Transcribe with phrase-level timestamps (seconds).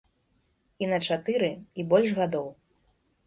[0.85, 1.51] І на чатыры,
[1.83, 2.47] і больш гадоў.